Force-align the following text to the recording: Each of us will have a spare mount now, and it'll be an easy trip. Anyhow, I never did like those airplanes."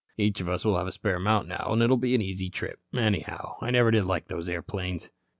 Each 0.17 0.41
of 0.41 0.49
us 0.49 0.65
will 0.65 0.79
have 0.79 0.87
a 0.87 0.91
spare 0.91 1.19
mount 1.19 1.47
now, 1.47 1.67
and 1.71 1.83
it'll 1.83 1.95
be 1.95 2.15
an 2.15 2.23
easy 2.23 2.49
trip. 2.49 2.79
Anyhow, 2.91 3.57
I 3.61 3.69
never 3.69 3.91
did 3.91 4.05
like 4.05 4.29
those 4.29 4.49
airplanes." 4.49 5.11